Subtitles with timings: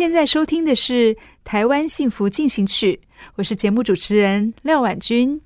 [0.00, 1.14] 现在收听的是
[1.44, 3.00] 《台湾幸福进行曲》，
[3.34, 5.42] 我是节目主持人廖婉君。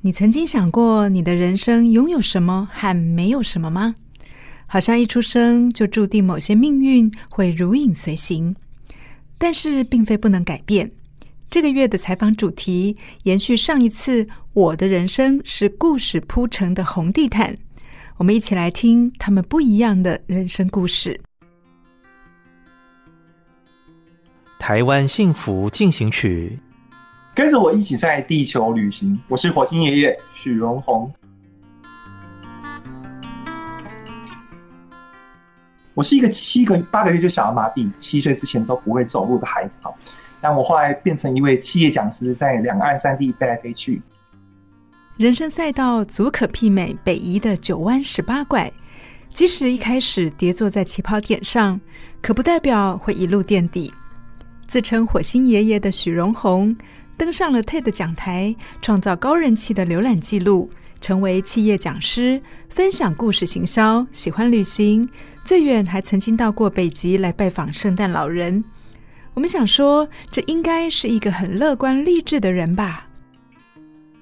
[0.00, 3.94] 你曾经想过你的人生拥有什么和没有什么吗？
[4.66, 8.56] 好像一出生就注定某些命运会如影随形，
[9.38, 10.90] 但是并非不能改变。
[11.48, 17.56] 这个月的采访主题延续上一次，我的人生是故事铺成的红地毯。
[18.16, 21.20] 我们一起来听他们不一样的人生故事。
[24.60, 26.56] 台湾幸福进行曲，
[27.34, 29.18] 跟着我一起在地球旅行。
[29.26, 31.10] 我是火星爷爷许荣宏。
[35.94, 39.78] 我是一个七个八个月就小儿麻痹，七岁之前都不会走路的孩子。
[39.80, 39.90] 哈，
[40.42, 44.02] 但我后来变成一位企业讲师，在两岸三地飞来飞去。
[45.16, 48.70] 人生赛道足可媲美北移的九弯十八拐，
[49.32, 51.80] 即使一开始跌坐在起跑点上，
[52.20, 53.90] 可不代表会一路垫底。
[54.70, 56.76] 自称火星爷爷的许荣宏
[57.16, 65.10] 登上了 TED 讲台，创造高人气的浏览记录，成为企业讲师，分享故事行销，喜欢旅行，
[65.42, 68.62] 最远还曾经到过北极来拜访圣诞老人。
[69.34, 73.08] 我们想说，这应该是一个很乐观励志的人吧？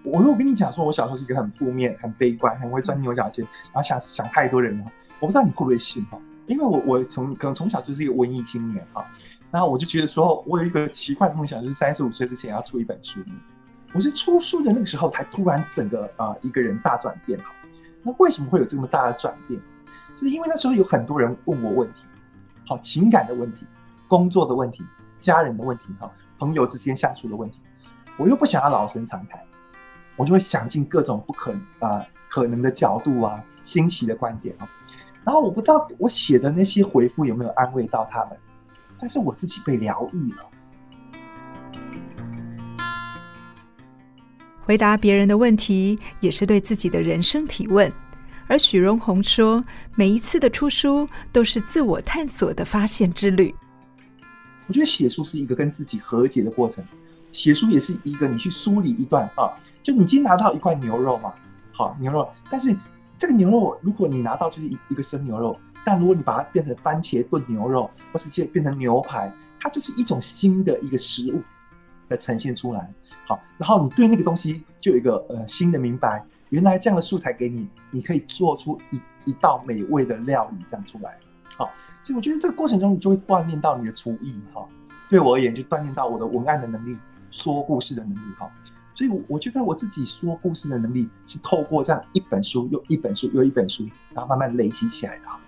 [0.03, 4.87] 我如果跟你讲说，我小时候是一个很负面、很悲观、很会钻牛角尖，然后想想太多人了，
[5.21, 6.19] 我不知道你会不会信哈？
[6.47, 9.07] 因为我我从可能从小就是一个文艺青年哈。
[9.51, 13.21] 然后我就觉得说，我有一个奇怪的梦想，就是三十五岁之前要出一本书。
[13.95, 17.39] 我是出书的那个时候，才突然整个啊、一个人大转变。
[17.41, 17.47] 哈，
[18.03, 19.59] 那为什么会有这么大的转变？
[20.15, 22.03] 就是因为那时候有很多人问我问题，
[22.67, 23.67] 好情感的问题、
[24.07, 24.85] 工作的问题、
[25.17, 27.61] 家人的问题、哈朋友之间相处的问题，
[28.19, 29.41] 我又不想要老生常谈，
[30.17, 34.69] 我就会想尽各种不可啊、可能的角度啊、新奇的观点啊。
[35.25, 38.37] 然后我不知道我写的那些回复有没有安慰到他们。
[39.01, 40.45] 但是我自己被疗愈了。
[44.63, 47.91] 回答别人的问题，也是对自己的人生提问。
[48.47, 49.63] 而许荣宏说，
[49.95, 53.55] 每一次的出书都是自我探索的发现之旅。
[54.67, 56.85] 我觉得写书是一个跟自己和解的过程，
[57.33, 61.33] 写书也是一个你去梳理一段啊，就你今天拿到一块牛肉嘛，
[61.73, 62.77] 好牛肉，但是
[63.17, 65.59] 这个牛肉如果你拿到就是一一个生牛肉。
[65.85, 71.43] 但如果你把它变成番茄炖牛肉，或是变成牛排，它就是一种新的一个食物
[72.09, 72.93] 的呈现出来。
[73.27, 81.19] 好，然后你对那个东西就有一个呃新的明白，原来这样的素材给你，你可以做出一一道美味的料理这样出来。
[81.57, 81.71] 好，
[82.03, 84.67] 所以我觉得这个过程中你就会锻炼到你的厨艺哈。
[85.11, 86.97] 对我而言，就锻炼到我的文案的能力，
[87.31, 88.51] 说故事的能力哈。
[88.95, 95.39] 所以我我觉得我自己说故事的能力是透过这样一本书又一本书又一本书，然后慢慢累积起来的哈。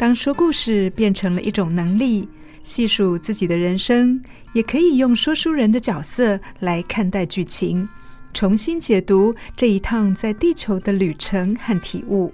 [0.00, 2.26] 当说故事变成了一种能力，
[2.62, 4.18] 细数自己的人生，
[4.54, 7.86] 也可以用说书人的角色来看待剧情，
[8.32, 12.32] 重新解读这一趟在地球的旅程和体悟。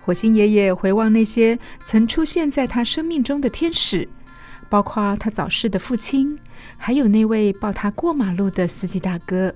[0.00, 4.08] 火星爷爷回望那些曾出现在他生命中的天使，
[4.68, 6.36] 包括他早逝的父亲，
[6.76, 9.54] 还有那位抱他过马路的司机大哥。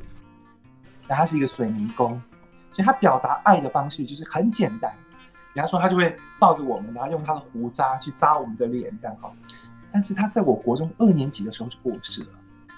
[1.08, 2.10] 那他是一个水泥工，
[2.72, 4.88] 所以他表达爱的方式就是很简单。
[5.52, 9.32] 比方说，他就会抱着我们，然后用他的胡渣去扎我们的脸，这样哈。
[9.92, 12.28] 但是他在我国中二年级的时候就过世了，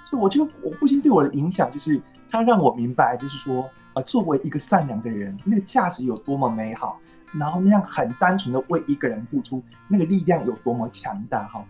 [0.07, 6.99] 所以我觉得我父亲对我的影响就是他让我明白，就是说，呃，作为一个善良的人，那个价值有多么美好，
[7.35, 11.63] 然后那样很单纯的为一个人付出，那个力量有多么强大哈。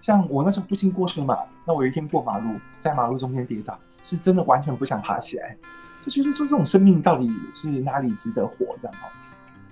[0.00, 5.56] 像我那时候父亲过世嘛，那我有一天过马路，在马路中间跌倒，是真的完全不想爬起来，
[6.00, 9.08] 就觉得说这种生命到底是哪里值得活这样哈。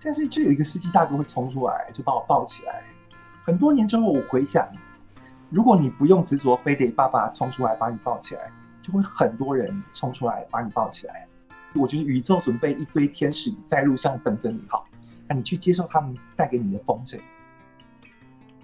[0.03, 2.83] 但是就有一个司机大哥会冲出来，就把我抱起来。
[3.43, 4.67] 很多年之后，我回想，
[5.51, 8.51] 如果你不用执着，非得爸爸冲出来把你抱起来，
[8.81, 11.27] 就会很多人冲出来把你抱起来。
[11.75, 14.87] 我觉得宇宙准备一堆天使在路上等着你，好，
[15.29, 17.19] 那你去接受他们带给你的风筝。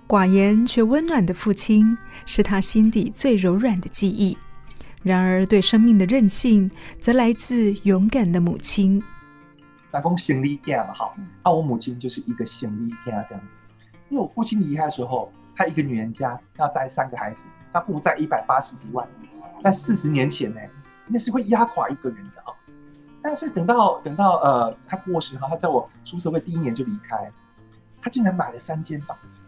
[0.08, 4.36] 寡言却温暖的父亲，是他心底最柔软的记忆。
[5.02, 9.02] 然而，对生命的韧性，则来自勇敢的母亲。
[9.96, 13.42] 老公行李架嘛，好，那我母亲就是一个行李架这样。
[14.10, 19.08] 因为我父亲离开的时候，他一个女人家要带三个孩子，他负债一百八十几万，
[19.64, 20.60] 在四十年前呢，
[21.06, 22.52] 那是会压垮一个人的啊。
[23.22, 27.32] 但是等到等到呃他过世哈，他在我出社会第一年就离开，
[28.02, 29.44] 他竟然买了三间房子。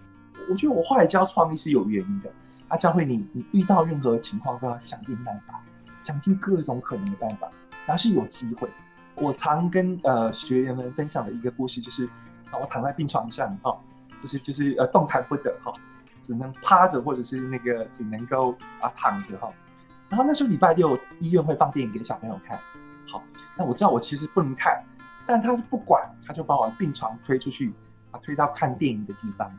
[0.48, 2.32] 我觉得我后来教创意是有原因的。
[2.70, 5.62] 他教会你，你遇到任何情况都要想尽办法，
[6.02, 7.50] 想尽各种可能的办法，
[7.86, 8.66] 然后是有机会。
[9.20, 12.06] 我常跟呃学员们分享的一个故事就是，
[12.50, 13.76] 啊，我躺在病床上，哈，
[14.22, 15.72] 就是就是呃动弹不得，哈，
[16.20, 19.52] 只能趴着或者是那个只能够啊躺着，哈。
[20.08, 22.58] 然后那时候礼拜六医院会放电影给小朋友看，
[23.10, 23.22] 好，
[23.56, 24.82] 那我知道我其实不能看，
[25.26, 27.72] 但他不管，他就把我病床推出去，
[28.10, 29.52] 啊，推到看电影的地方，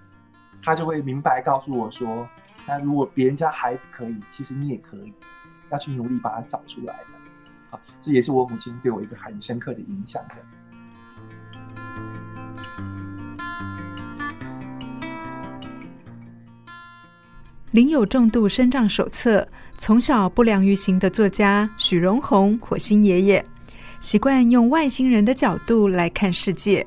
[0.64, 2.28] 他就会明白告诉我说。
[2.68, 5.14] 那如果别人家孩子可以，其实你也可以，
[5.72, 7.19] 要去努力把它找出来的。
[7.70, 10.36] 好，这也是我母亲对我一个很深刻的影响的。
[17.72, 23.46] 领有重度身障手册，从小不良于行的作家许荣宏火星爷爷，
[24.00, 26.86] 习惯用外星人的角度来看世界，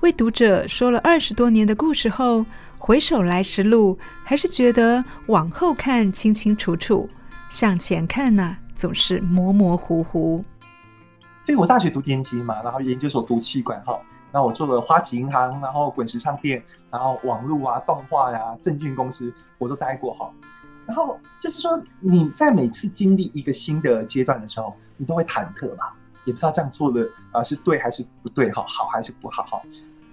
[0.00, 2.46] 为读者说了二十多年的故事后。
[2.82, 7.06] 回首来时路，还是觉得往后看清清楚楚，
[7.50, 10.42] 向前看呢、总是模模糊糊。
[11.44, 14.00] 所以我大学读电机嘛，然后研究所读气管哈，
[14.32, 20.32] 那我做了花旗银行，然后滚石唱片，然后网络啊、动画呀、啊、证券公司，我都待过哈。
[20.86, 25.84] 然后就是说，你在每次经历一个新的阶段的时候，你都会忐忑嘛，
[26.24, 29.60] 也不知道这样做的啊是对还是不对哈，好还是不好哈。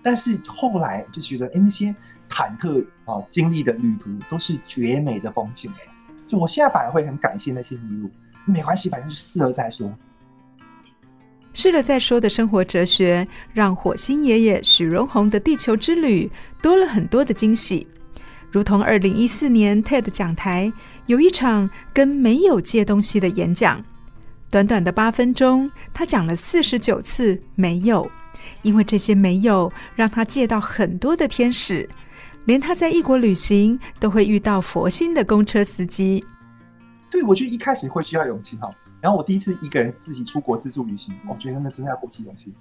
[0.04, 1.96] 但是后来就觉得，哎，那些
[2.30, 5.94] 忐忑啊，经历的旅途都是绝美的风景哎。
[6.28, 8.10] 就我现在反而会很感谢那些迷路，
[8.48, 9.92] 没关系，反正试了再说。
[11.54, 16.30] 试了再说的生活哲学，让火星爷爷许荣宏的地球之旅
[16.62, 17.86] 多了很多的惊喜。
[18.52, 20.72] 如同二零一四年 TED 讲台
[21.08, 23.84] 有一场跟没有借东西的演讲，
[24.50, 28.10] 短短的八分钟，他讲了四十九次没有。
[28.62, 31.88] 因为这些没有让他借到很多的天使，
[32.46, 36.24] 连他在异国旅行都会遇到佛心的公车司机。
[37.10, 38.70] 对，我觉得一开始会需要勇气哈。
[39.00, 42.54] 然后我第一次一个人自己出国自助旅行，我觉得那真的要鼓起勇气。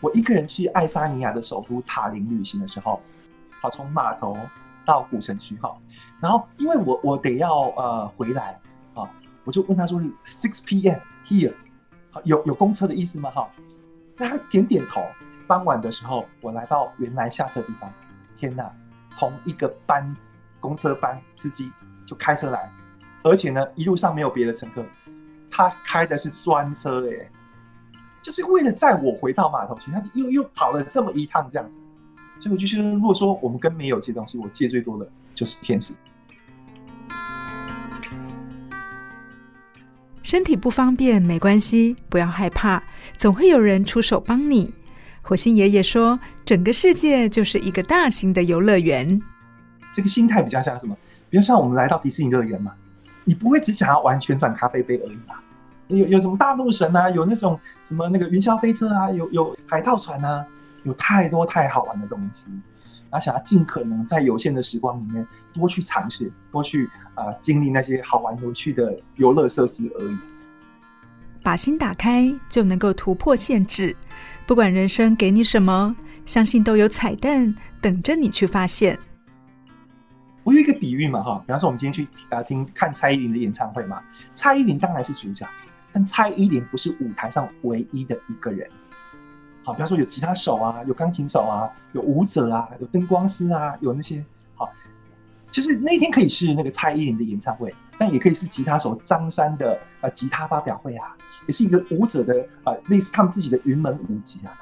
[0.00, 3.00] 我一个人去爱沙尼亚的首都塔林旅行的时候，
[3.60, 4.36] 好，从码头
[4.84, 5.76] 到古城区哈，
[6.20, 8.58] 然后因为我我得要呃回来
[8.94, 9.10] 啊，
[9.44, 11.00] 我就问他说是：“Six P.M.
[11.26, 11.54] here，
[12.10, 13.48] 好，有有公车的意思吗？”哈。
[14.16, 15.02] 那他点点头。
[15.46, 17.88] 傍晚的时候，我来到原来下车地方。
[18.36, 18.68] 天哪，
[19.16, 20.16] 同一个班
[20.58, 21.70] 公车班司机
[22.04, 22.68] 就开车来，
[23.26, 24.86] 而且呢，一路上没有别的乘客，
[25.50, 27.28] 他开的是专车，哎，
[28.22, 29.90] 就是为了载我回到码头去。
[29.90, 31.74] 他又又跑了这么一趟，这样子。
[32.38, 35.92] 所以我就觉得，如果说我们跟没有借东西，我借最多的就是天使。
[40.22, 42.80] 身体不方便没关系，不要害怕，
[43.16, 44.72] 总会有人出手帮你。
[45.20, 49.20] 火星爷爷说：“整个世界就是一个大型的游乐园。”
[49.92, 50.96] 这个心态比较像什么？
[51.28, 52.72] 比如像我们来到迪士尼乐园嘛，
[53.26, 55.42] 你不会只想要玩旋转咖啡杯而已吧？
[55.88, 57.10] 有有什么大怒神啊？
[57.10, 59.10] 有那种什么那个云霄飞车啊？
[59.10, 60.46] 有有海盗船啊？
[60.84, 62.44] 有太多太好玩的东西，
[63.10, 66.88] 然后想要尽可能在有限的时光里面多去尝试，多去。
[67.16, 70.18] 啊，经历那些好玩有趣的游乐设施而已。
[71.42, 73.96] 把心打开，就能够突破限制。
[74.46, 78.98] 不管人生给你什么，相信都有彩蛋等着你去发现。
[80.46, 84.00] 我有一个比喻嘛，哈，比方说我们今天去啊听看蔡依林的演唱会嘛，
[84.36, 85.44] 蔡依林当然是主角，
[85.92, 88.70] 但蔡依林不是舞台上唯一的一个人。
[89.64, 94.24] 好，比方说有吉他手啊，有钢琴手啊，有舞者啊，有灯光师啊，有那些
[94.54, 94.70] 好。
[95.50, 101.16] 就是那天可以是那个蔡依林的演唱会，但也可以是吉他手张三的呃吉他发表会啊，
[101.48, 104.54] 也是一个舞者的呃类似他们自己的云门舞集啊。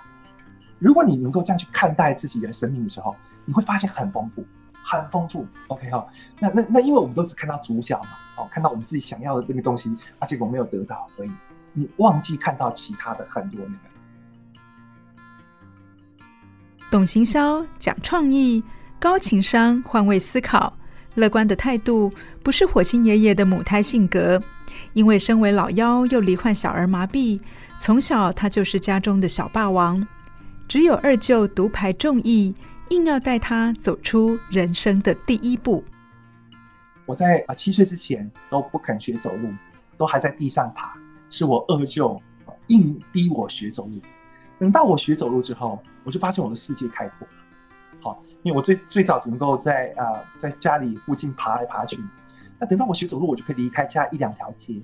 [0.79, 3.14] 如果你能够这样去看待自己的生命的时候，
[3.45, 4.47] 你会发现很丰富，
[4.85, 5.47] 很丰富。
[5.69, 6.07] OK 哈，
[6.38, 11.31] 那那那因为我们都只看到主角嘛，哦，看到我们自己想要的那个东西，而结果没有得到而已，
[11.73, 13.79] 你忘记看到其他的很多那个。
[16.91, 18.62] 懂行销，讲创意，
[19.00, 20.76] 高情商，换位思考。
[21.14, 22.12] 乐观的态度
[22.43, 24.43] 不是火星爷爷的母胎性格，
[24.93, 27.41] 因为身为老幺又罹患小儿麻痹，
[27.79, 30.07] 从小他就是家中的小霸王。
[30.67, 32.55] 只有二舅独排众议，
[32.91, 35.83] 硬要带他走出人生的第一步。
[37.07, 39.50] 我在啊七岁之前都不肯学走路，
[39.97, 40.95] 都还在地上爬，
[41.31, 42.21] 是我二舅
[42.69, 44.00] 硬逼我学走路。
[44.59, 47.33] 等到我学走路之后，我就发现我的世界开阔了。
[48.00, 51.99] 好，因为我最最早只能够在啊、在家里附近爬来爬去，
[52.59, 54.81] 那等到我学走路，我就可以离开家一两条街。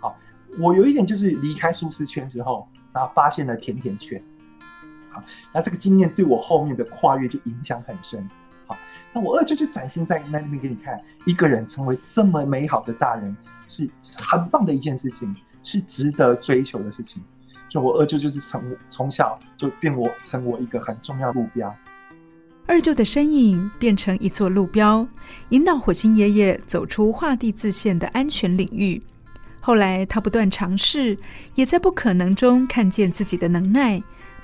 [0.00, 0.16] 好，
[0.58, 4.22] 我有一点就是离开舒适圈之后，然后发现了甜甜圈。
[5.10, 8.28] 好，那这个经验对我后面的跨越就影响很深。
[8.66, 8.76] 好，
[9.12, 13.36] 那我二舅就展现在那里面给你看，一个人成为这么美好的大人，
[13.66, 17.22] 是很棒的一件事情，是值得追求的事情。
[17.68, 21.74] 就我二舅就是从从小就变我成我一个很重要的路标。
[22.66, 25.06] 二舅的身影变成一座路标，
[25.48, 29.02] 引导火星爷爷走出画地自限的安全领域。
[29.60, 31.18] 后来他不断尝试，
[31.54, 34.00] 也在不可能中看见自己的能耐。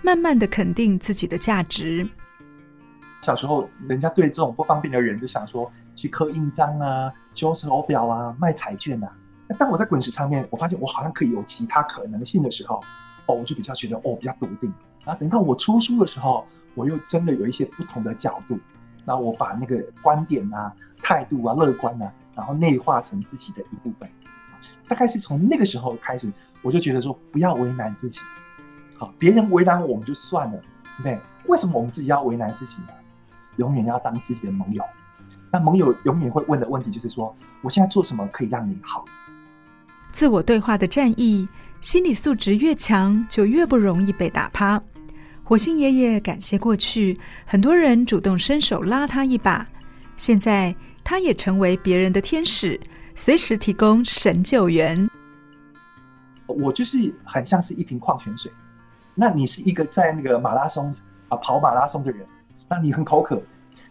[0.06, 2.08] 慢慢的肯定自己的价值。
[3.22, 9.12] 小时候，人家对这种不方便的人就想说去刻印章啊、修手表啊、卖彩券啊。
[9.48, 12.80] 那当我在滚石上面，我发现我好像可以有其他可能性的时候，
[13.26, 14.72] 哦，我就比较觉得哦比较笃定。
[15.04, 16.46] 然后等到我出书的时候，
[16.76, 18.56] 我又真的有一些不同的角度。
[19.04, 20.72] 然后我把那个观点啊、
[21.02, 24.08] 态度啊、乐观啊，然后内化成自己的一部分。
[24.86, 26.32] 大概是从那个时候开始，
[26.62, 28.20] 我就觉得说不要为难自己。
[28.98, 31.20] 好，别人为难我们就算了，对不对？
[31.46, 32.88] 为什么我们自己要为难自己呢？
[33.56, 34.82] 永远要当自己的盟友。
[35.50, 39.04] 那盟友永远会问的问题就是说：我现在做什么可以让你好？
[40.10, 41.48] 自我对话的战役，
[41.80, 44.82] 心理素质越强，就越不容易被打趴。
[45.44, 49.66] 火星爷爷感谢过去很多人主动伸手拉他一把，
[50.16, 50.74] 现在
[51.04, 52.80] 他也成为别人的天使，
[53.14, 55.08] 随时提供神救援。
[56.46, 58.50] 我就是很像是一瓶矿泉水。
[59.18, 60.94] 那你是一个在那个马拉松
[61.28, 62.26] 啊跑马拉松的人，
[62.68, 63.40] 那你很口渴，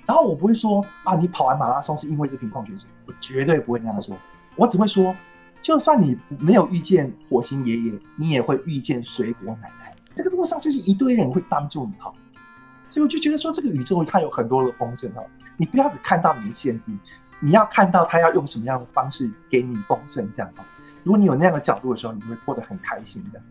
[0.05, 4.15] 然后我不会说啊，你跑完马拉松是因为这瓶矿泉水，我绝对不会那样说，
[4.55, 5.15] 我只会说，
[5.63, 12.13] 就算你没有遇见火星爷爷，你也会遇见水果奶奶，这个路上就是一堆人会帮助你哈，
[12.87, 15.23] 所以我就觉得说这个宇宙它有很多的丰盛哈，
[15.57, 16.91] 你不要只看到你的限制，
[17.39, 20.63] 你要看到它要用什么样的方式给你丰盛这样哈，
[21.01, 23.41] 如果你有那样的角度的时候，你会过得很开心的。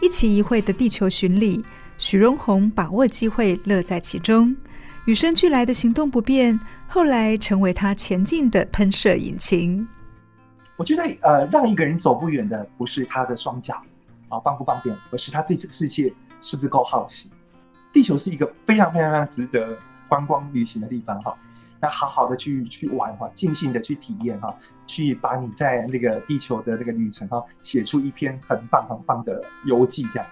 [0.00, 1.64] 一期一会的地球巡礼，
[1.96, 4.54] 许荣宏把握机会，乐在其中。
[5.06, 9.86] 与生俱来的行动不便，后来成为他前进的喷射引擎。
[10.76, 13.82] 我觉得，呃，让一个人走不远的，不是他的双脚
[14.28, 16.12] 啊方不方便，而是他对这个世界
[16.42, 17.30] 是不是够好奇。
[17.92, 21.34] 地球是一个非常非常非常值得观光旅行的地方，哈。
[21.80, 24.54] 那好好的去去玩哈，尽兴的去体验哈，
[24.86, 30.26] 去把你在那个地球的那个旅程哈，写出一篇很棒很棒的游记这样。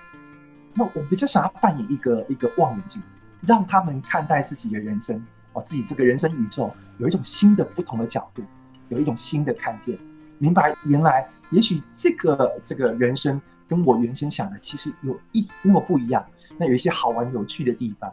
[0.73, 3.01] 那我比较想要扮演一个一个望远镜，
[3.47, 8.43] 让他们看待自己的人生哦，自己这个人生宇宙有一种新的不同的角度，
[8.89, 9.99] 有一种新的看见，
[10.39, 16.25] 明白原来也许这个这个人生跟我原先想的其实有一那么不一样，
[16.59, 18.13] 那有一些好玩有趣的地方。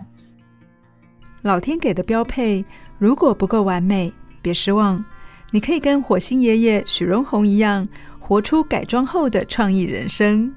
[1.43, 2.63] 老天给的标配，
[2.99, 5.03] 如果不够完美，别失望。
[5.49, 7.87] 你可以跟火星爷爷许荣宏一样，
[8.19, 10.53] 活出改装后的创意人生。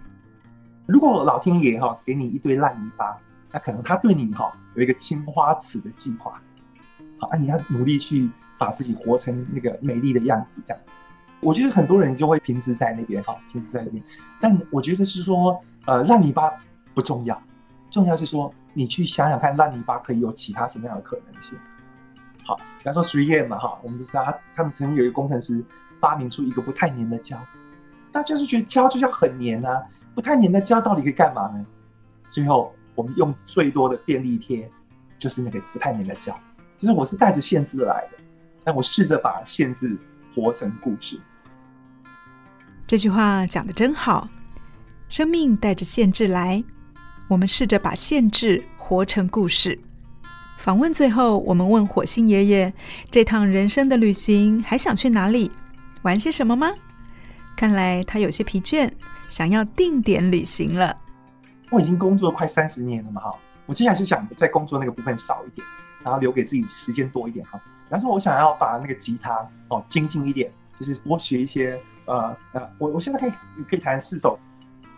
[0.85, 3.17] 如果老天爷哈给你一堆烂泥巴，
[3.51, 6.39] 那可能他对你哈有一个青花瓷的计划。
[7.17, 10.83] 好，那你要努力去把自己活成那个美丽的样子，这样。
[11.41, 14.05] 我觉得很多人就会停滞在那边哈，停滞在那边。
[14.39, 16.53] 但我觉得是说，呃，烂泥巴
[16.93, 17.43] 不重要，
[17.91, 18.53] 重要是说。
[18.75, 21.57] 你去想想看，烂泥巴可以有其他什么样的可能性？
[22.45, 25.65] 好，比方说实验嘛，哈，我们都知道他他们曾经有一个工程师
[26.01, 27.39] 发明出一个不太粘的胶，
[28.13, 29.83] 大家是觉得胶就要很粘啊，
[30.15, 31.65] 不太粘的胶到底可以干嘛呢？
[32.29, 34.71] 最后我们用最多的便利贴，
[35.17, 36.39] 就是那个不太粘的胶。
[36.77, 38.19] 其实我是带着限制来的，
[38.63, 39.97] 但我试着把限制
[40.35, 41.19] 活成故事。
[42.87, 44.29] 这句话讲得真好，
[45.09, 46.63] 生命带着限制来。
[47.29, 49.79] 我们试着把限制活成故事。
[50.59, 52.73] 访问最后，我们问火星爷爷：
[53.11, 55.51] 这趟人生的旅行还想去哪里？
[56.03, 56.71] 玩些什么吗？
[57.57, 58.91] 看来他有些疲倦，
[59.29, 60.97] 想要定点旅行了。
[61.71, 63.35] 我已经工作快三十年了嘛，哈，
[63.67, 65.67] 我接下来是想在工作那个部分少一点，
[66.03, 67.59] 然后留给自己时间多一点，哈。
[67.87, 73.33] 比方说，我想要把那个吉他哦精进一点，就是多学一些呃呃，我我现在可以
[73.69, 74.39] 可以弹四首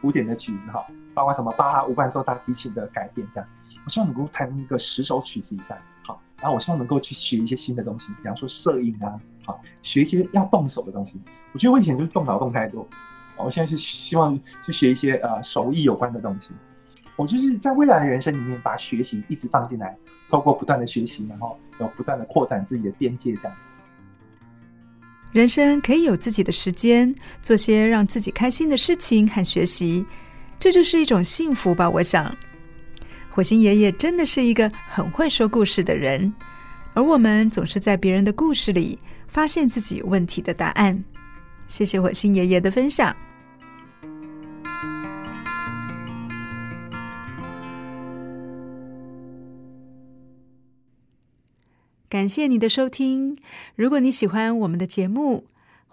[0.03, 0.85] 古典的曲子，哈。
[1.17, 3.49] 包括什么巴哈无伴奏大提琴的改变这样，
[3.87, 11.19] 我希望能够弹一个十首曲子以上，好，然后我希望能够去学一些新的东西，比方说摄影啊，好，学一些要动手的东西。
[11.53, 12.87] 我觉得我以前就是动脑动太多，
[13.39, 16.51] 我现在是希望去学一些呃手艺有关的东西。
[17.17, 19.97] 我就是在未来的人生里面，把学习一直放进来，
[20.29, 23.57] 透过不断的学习，然后有不断的扩展自己的边界，这样。
[25.33, 30.05] 人生可以有自己的时间，做些让自己开心的事情和学习，
[30.59, 31.89] 这就是一种幸福吧。
[31.89, 32.37] 我想，
[33.31, 36.35] 火星爷爷真的是一个很会说故事的人，
[36.95, 38.99] 而我们总是在别人的故事里
[39.29, 41.05] 发现自己问题的答案。
[41.69, 43.15] 谢谢火星爷爷的分享。
[52.09, 53.37] 感谢你的收听。
[53.75, 55.45] 如果你喜欢我们的节目，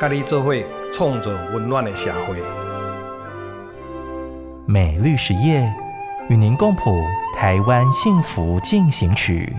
[0.00, 0.54] 甲你做伙
[0.92, 2.36] 创造温暖的社会。
[4.64, 5.68] 美绿实业
[6.28, 7.02] 与您共谱
[7.34, 9.52] 台湾幸福进行曲。